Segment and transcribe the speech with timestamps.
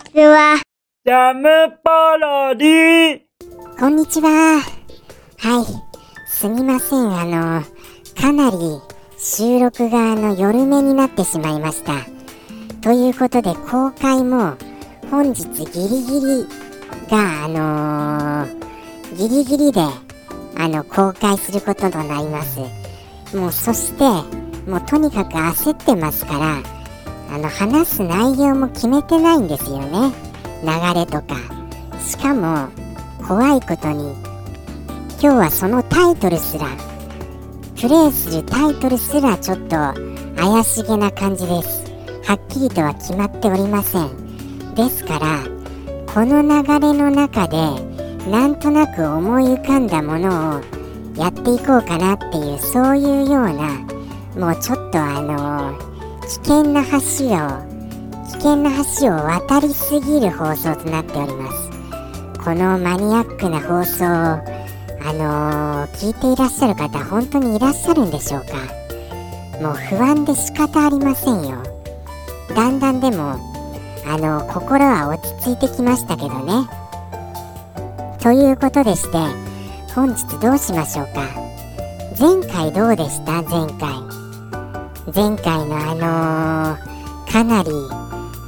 [0.00, 0.56] ちは。
[1.04, 1.48] ジャム
[1.84, 3.20] パロディ
[3.78, 4.60] こんにちは。
[5.38, 5.64] はい。
[6.26, 7.12] すみません。
[7.12, 7.62] あの、
[8.20, 8.56] かなり
[9.18, 11.92] 収録があの夜目になってしまいました。
[12.80, 14.56] ということで公開も
[15.10, 16.46] 本日ギリギリ
[17.10, 18.60] があのー
[19.16, 19.80] ギリギリで
[20.56, 22.60] あの公開することとなります。
[23.34, 24.04] もうそして
[24.68, 26.79] もうとにかく焦ってますから
[27.30, 30.12] あの話す内容も決めてないんですよね。
[30.62, 31.60] 流れとか。
[32.10, 32.68] しかも
[33.26, 34.12] 怖いことに
[35.20, 36.66] 今日はそのタイトルすら
[37.80, 39.76] プレイするタイトルすらちょっと
[40.34, 41.84] 怪しげな感じです
[42.24, 45.44] はっきりとは決まっておりませんですから
[46.12, 47.56] この流れの中で
[48.28, 50.62] なんとなく思い浮かんだものを
[51.16, 53.78] やっていこうかなっていうそういうような
[54.36, 55.89] もうちょっとあの
[56.30, 57.00] 危険な橋を
[58.24, 61.68] 危険な橋を渡りすぎる放送となっております。
[62.38, 68.54] このマニアックな放送をあのー聞いていらっしゃる方本当にいらっしゃるんでしょうか？
[69.60, 71.64] もう不安で仕方ありませんよ。
[72.54, 73.32] だんだんでも
[74.06, 76.68] あの心は落ち着いてきましたけどね。
[78.20, 79.18] ということでして
[79.96, 81.22] 本日どうしましょうか？
[82.20, 83.42] 前回どうでした？
[83.42, 84.19] 前回。
[85.14, 87.00] 前回のあのー
[87.32, 87.70] かなり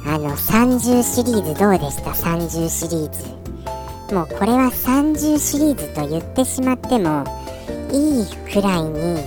[0.05, 4.13] あの30シリーズどうでした？30シリーズ。
[4.13, 7.23] もうこれは30シリーズと言ってしまっても
[7.91, 9.23] いいくらいに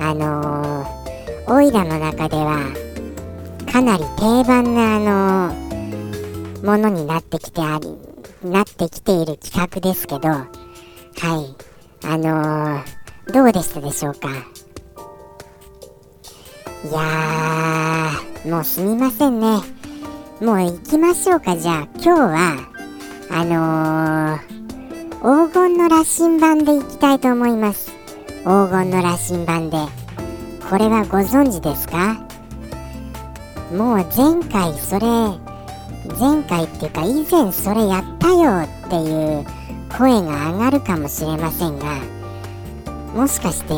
[0.00, 2.72] あのー、オイラの中では
[3.70, 7.94] かなり定番なあのーものになってきてあり
[8.50, 12.06] なってきている企画ですけどはい。
[12.06, 14.28] あのー、どうでしたでしょうか？
[16.84, 19.46] いやーもうすみませんね。
[20.40, 21.56] もう行きましょうか。
[21.56, 22.58] じゃあ今日は
[23.30, 27.90] あのー、黄金の羅針盤でいきたいと思います。
[28.40, 29.78] 黄金の羅針盤で。
[30.68, 32.22] これはご存知ですか？
[33.74, 35.06] もう前回それ
[36.18, 39.44] 前回っていうか以前それやったよっていう
[39.96, 41.98] 声が上がるかもしれませんが
[43.14, 43.74] もしかして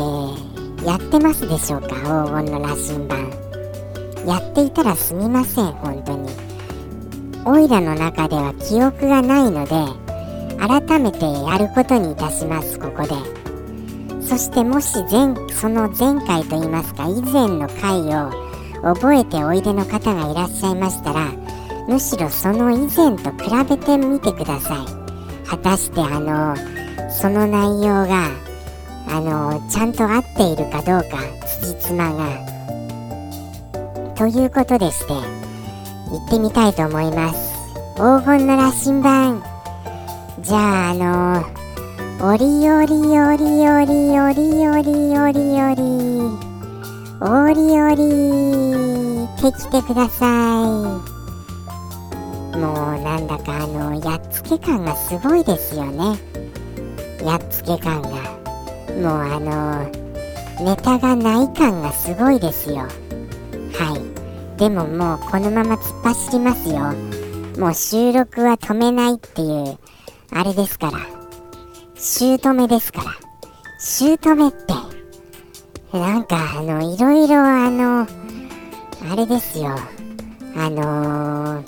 [0.85, 3.47] やってますでしょうか黄金の羅針盤。
[4.25, 6.29] やっていたらすみません本当に。
[7.45, 9.71] オイラの中では記憶がないので
[10.59, 13.09] 改めてやることにいたしますここで。
[14.21, 18.31] そしてもし前その前回といいますか以前の回を
[18.81, 21.31] 覚えておいでの方がいらっしゃいましたら
[21.87, 25.47] むしろその以前と比べてみてください。
[25.47, 26.55] 果たしてあの
[27.09, 28.46] その内容が
[29.17, 31.17] あのちゃんと合っているかどうか
[31.61, 32.45] 辻褄が。
[34.15, 37.57] ということでして行ってみたいと思います。
[37.95, 39.41] 黄金の羅針盤。
[40.41, 41.43] じゃああの
[42.29, 45.81] おりおりおりおりおりおりおりおり
[47.19, 50.27] おりおりってきてくださ
[50.61, 50.67] い。
[52.55, 56.19] もうなんだかあのやっつけ感がすごいですよね。
[57.25, 58.36] やっつけ感が。
[59.01, 59.91] もうあの
[60.65, 62.77] ネタがない感がすごいですよ。
[62.77, 63.97] は
[64.55, 64.59] い。
[64.59, 66.93] でももうこのまま突っ走りますよ。
[67.59, 69.77] もう収録は止めないっていう
[70.31, 70.99] あれですから。
[71.95, 73.11] 姑ですから。
[73.79, 74.73] 姑って。
[75.93, 78.07] なんかあのいろいろあの
[79.11, 79.75] あれですよ。
[80.55, 81.63] あの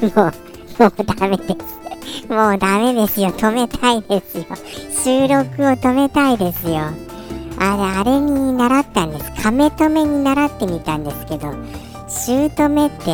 [0.00, 0.46] ー、 もう
[0.78, 1.75] もうダメです。
[2.28, 3.28] もうダメですよ。
[3.28, 4.44] 止めたいですよ。
[4.90, 6.78] 収録を止めたいですよ。
[7.58, 9.42] あれあれに習ったんです。
[9.42, 11.54] 亀止めに習ってみたんですけど
[12.08, 13.10] 姑って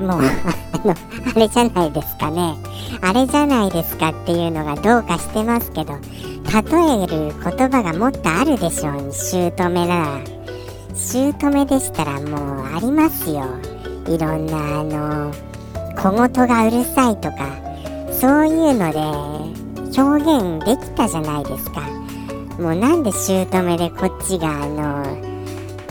[0.00, 0.94] もうあの
[1.36, 2.56] あれじゃないですかね。
[3.02, 10.20] あれじゃないですかっていうのがどうかしてますけど例える言葉がもっとあるでしょう姑なら。
[10.94, 13.44] 姑でしたらもうありますよ。
[14.08, 15.32] いろんなあの
[15.96, 17.57] 小言がうるさいとか
[18.20, 18.98] そういうので
[20.00, 21.82] 表現できたじゃないですか。
[22.58, 25.04] もうなんで姑でこっちがあの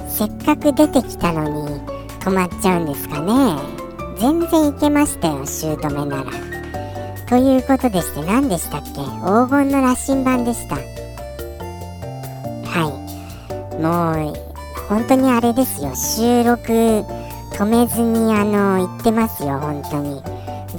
[0.09, 1.79] せっかく出てきたのに
[2.19, 3.55] 止まっちゃうんですかね。
[4.19, 6.31] 全然いけましたよ姑なら。
[7.29, 8.89] ということでして何でしたっけ？
[8.91, 10.75] 黄金の羅針盤でした。
[10.75, 10.81] は
[13.79, 13.81] い。
[13.81, 14.35] もう
[14.89, 15.95] 本当にあれですよ。
[15.95, 16.73] 収録
[17.53, 20.21] 止めずにあの言ってますよ本当に。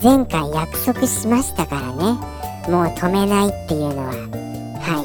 [0.01, 2.39] 前回約束しましたからね。
[2.69, 4.13] もう止めないっていうのは。
[4.81, 5.03] は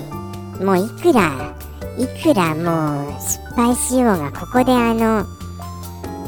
[0.59, 0.63] い。
[0.63, 1.55] もういくら
[1.97, 5.25] いくらもう失敗しようがここであの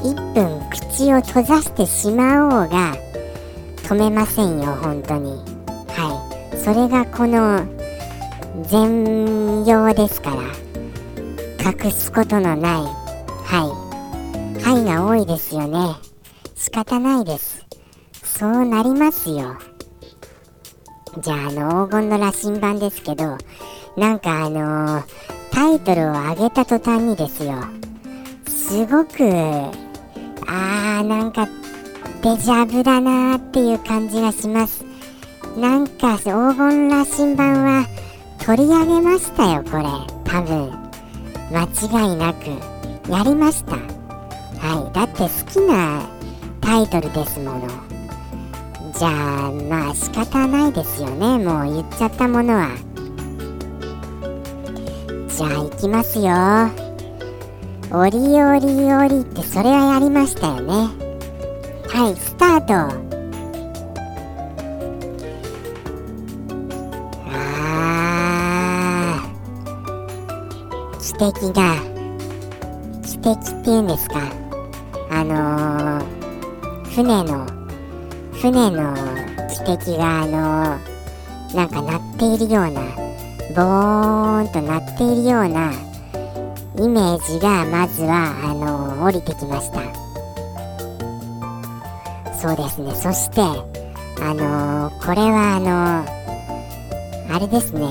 [0.03, 2.95] 1分口を閉ざしてしまおうが
[3.77, 5.31] 止めませんよ本当に。
[5.89, 6.57] はい。
[6.57, 7.63] それがこの
[8.63, 10.41] 全容ですから。
[11.71, 12.83] 隠すことのない。
[13.44, 13.81] は
[14.59, 14.63] い。
[14.63, 15.95] はいが多いですよね。
[16.56, 17.55] 仕方ないです。
[18.38, 19.56] そうなりますよ。
[21.22, 23.38] じゃああの黄金の羅針盤ですけど
[23.96, 25.04] なんかあのー、
[25.52, 27.54] タイトルを上げた途端にですよ。
[28.46, 29.24] すごく
[30.48, 31.48] あーなんか
[32.22, 34.84] デジャブだなーっていう感じがします。
[35.56, 36.24] なんか黄
[36.58, 37.88] 金羅針盤は
[38.46, 39.86] 取り上げましたよこれ。
[40.26, 40.74] 多分。
[41.54, 42.50] 間違いなく。
[43.10, 43.78] やりました。
[43.78, 44.94] はい。
[44.94, 46.02] だって好きな
[46.60, 47.94] タイトルですもの。
[48.97, 49.09] じゃ
[49.47, 51.38] あまあ仕方ないですよね。
[51.38, 52.69] もう言っちゃったものは。
[55.27, 56.31] じゃあ行きますよ。
[57.92, 60.89] おりおりおりってそれはやりましたよね。
[61.89, 62.74] はいスタート。
[67.31, 71.00] あー。
[71.01, 71.75] 知的な
[73.03, 74.21] 知的っていうんですか。
[75.12, 77.45] あのー、船の
[78.45, 78.94] 船の
[79.50, 80.77] 汽笛があの、
[81.56, 82.81] なんか鳴っているような
[83.56, 85.74] ボーンと鳴っているような
[86.77, 89.81] イメージがまずはあの降りてきました。
[92.36, 92.94] そうですね。
[92.94, 97.88] そしてあのこれはあのあれですね。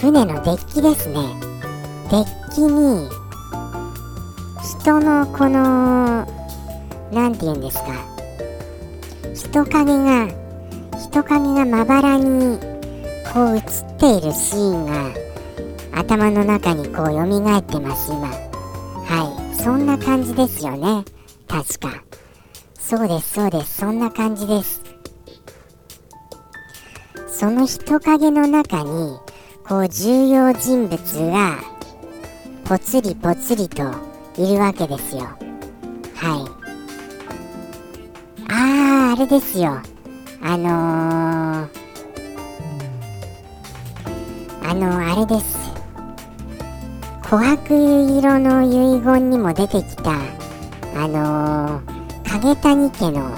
[0.00, 1.16] 船のデッキですね。
[2.12, 2.24] デッ
[2.54, 3.08] キに
[4.80, 6.24] 人のこの
[7.12, 8.13] 何て言うんですか。
[9.54, 10.26] 人影が
[10.98, 12.58] 人影がまばらに
[13.32, 13.62] こう映っ
[14.00, 15.14] ているシーンが
[15.92, 18.26] 頭の中にこう蘇ってます今。
[18.26, 19.62] はい。
[19.62, 21.04] そんな感じですよね。
[21.46, 22.02] 確か。
[22.80, 23.76] そうですそうです。
[23.78, 24.82] そんな感じです。
[27.28, 29.16] その人影の中に
[29.68, 30.98] こう重要人物
[31.30, 31.60] が
[32.64, 33.84] ぽつりぽつりと
[34.36, 35.22] いるわけですよ。
[36.16, 36.54] はい。
[38.52, 39.80] あああれですよ。
[40.42, 41.68] あのー
[44.64, 45.56] あのあれです。
[47.22, 50.10] 琥珀色の遺言にも出てきた
[50.96, 53.32] あのー、影谷家の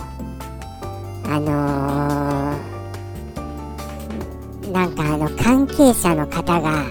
[1.26, 6.86] あのー、なんかあの関係者の方が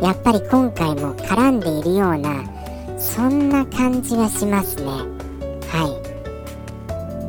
[0.00, 2.44] やっぱり今回も絡んでいるような
[2.96, 5.19] そんな感じがしますね。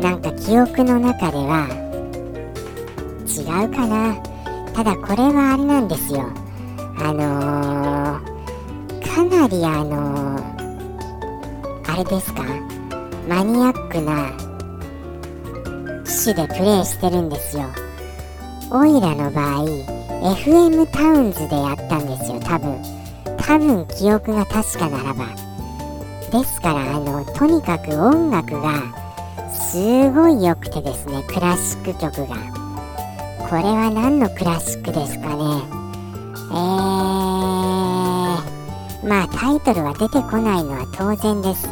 [0.02, 1.68] なんか記憶の中では
[3.28, 4.16] 違うかな。
[4.74, 6.26] ただこれはあれなんですよ。
[6.98, 12.44] あのー、かなりあのー、あれですか。
[13.30, 14.32] マニアックな
[16.04, 17.66] 機種でプレイしてるんですよ。
[18.72, 19.66] オイラの場合
[20.36, 22.76] FM タウンズでやったんですよ多分。
[23.38, 25.26] 多分記憶が確かならば。
[26.32, 29.01] ですからあのとにかく音楽が
[29.72, 29.78] す
[30.12, 32.36] ごい良くてですねクラシック曲が。
[33.50, 35.36] これは何のクラシックですかね？
[36.52, 36.58] えー、
[39.08, 41.70] まあタイトルは出てこないのは当然です。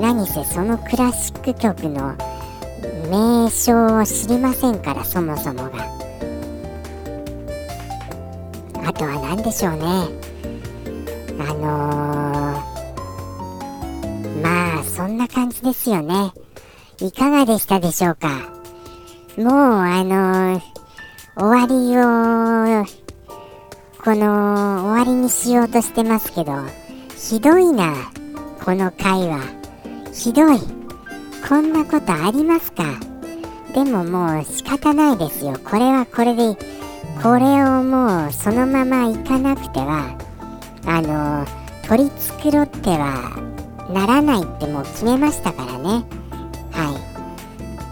[0.00, 2.16] 何せそのクラシック曲の
[3.10, 5.72] 名称を知りませんからそもそもが。
[8.86, 9.82] あとは何でしょうね？
[11.38, 16.32] あのー、まあそんな感じですよね。
[17.00, 18.28] いかがでしたでしょうか？
[19.36, 20.60] もうあのー
[21.34, 22.84] 終わりを
[24.04, 26.52] この終わりにしようとしてますけど
[27.16, 27.94] ひどいな
[28.62, 29.40] この会話。
[30.12, 30.58] ひどい。
[31.48, 32.84] こんなことありますか？
[33.74, 35.58] でももう仕方ないですよ。
[35.64, 36.54] これはこれで
[37.22, 40.18] これをもうそのままいかなくては
[40.84, 41.46] あの
[41.88, 43.40] 取り繕っては
[43.90, 46.04] ならないってもう決めましたからね。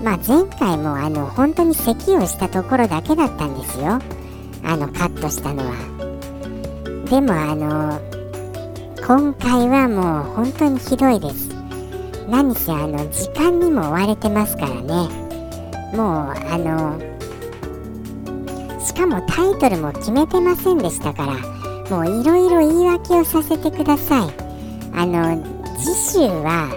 [0.03, 3.99] まあ、前回もあの本当に咳をしたところだけだったんですよ。
[4.65, 5.75] あのカットしたのは。
[7.05, 8.01] でもあの
[9.07, 11.51] 今回はもう本当にひどいです。
[12.29, 15.09] 何せあの時間にも追われてますからね。
[15.95, 16.99] もうあの
[18.81, 21.35] しかもタイトルも決めてませんでしたから
[21.91, 24.31] もういろいろ言い訳をさせてください。
[24.95, 25.43] あの
[25.79, 26.71] 次週は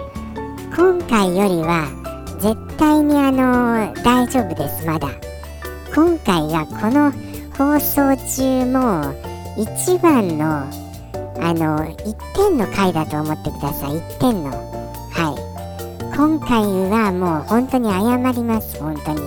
[0.76, 2.03] 今回よりは
[2.44, 5.08] 絶対にあの大丈夫ですまだ。
[5.96, 7.10] 今回がこの
[7.58, 9.14] 放送中も
[9.56, 10.68] 一番の
[11.40, 13.92] あの1点の回だと思ってください。
[13.92, 14.50] 1点の。
[14.50, 16.18] はい。
[16.18, 19.22] 今回はもう本当に謝ります本当に。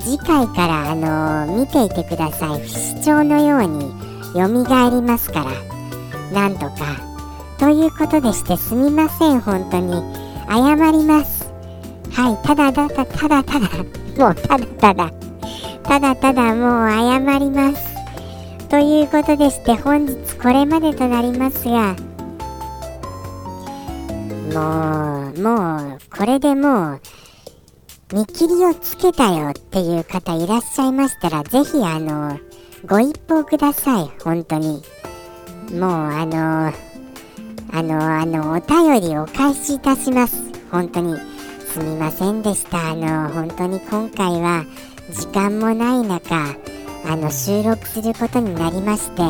[0.00, 2.60] 次回からあの見ていてください。
[2.60, 3.88] 不死鳥のように
[4.34, 5.52] 蘇りますから。
[6.32, 6.72] なんとか。
[7.60, 10.02] ということでしてすみません本当に。
[10.48, 11.41] 謝ります。
[12.12, 13.68] はいただただただただ
[14.18, 15.12] もうただただ。
[15.82, 17.92] ただただもう謝ります。
[18.68, 21.94] ということでして本日これまでとなりますが
[24.54, 27.00] もうもうこれでもう
[28.14, 32.38] 見切りをつけたよっていう方いらっしゃいましたらぜひあの
[32.86, 34.10] ご一報ください。
[34.22, 34.82] 本当に。
[35.72, 36.72] もうあの
[37.72, 40.36] あのあのお便りお返しいたします。
[40.70, 41.31] 本当に。
[41.72, 42.90] すみませんでした。
[42.90, 44.66] あの本当に今回は
[45.10, 46.54] 時間もない中
[47.06, 49.22] あの収録することになりまして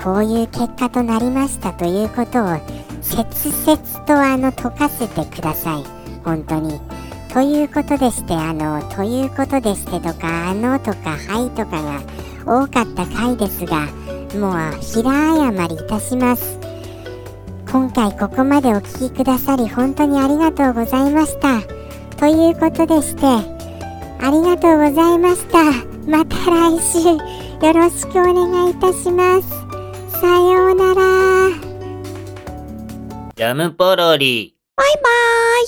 [0.00, 2.60] こういう結果となりましたということを
[3.02, 5.84] 切々とあの解かせてください。
[6.24, 6.80] 本当に。
[7.32, 12.00] ということでしてあのということでしてとかあのとかはいとかが
[12.46, 13.88] 多かった回ですが
[14.38, 16.61] もう平謝りいたします。
[17.72, 21.62] 今回ここまでお聞きくださり本当にありがとうございました。
[22.18, 25.64] ということでしてありがとうございました。
[26.06, 29.48] また来週よろしくお願いいたします。
[30.20, 31.02] さようなら。
[33.36, 34.54] ジャムポロリ。
[34.76, 35.66] バイバーイ